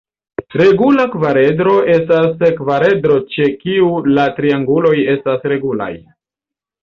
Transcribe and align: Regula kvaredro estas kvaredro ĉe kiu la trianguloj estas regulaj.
Regula 0.59 1.03
kvaredro 1.15 1.73
estas 1.95 2.41
kvaredro 2.61 3.19
ĉe 3.35 3.45
kiu 3.59 3.91
la 4.19 4.25
trianguloj 4.39 4.95
estas 5.17 5.47
regulaj. 5.53 5.93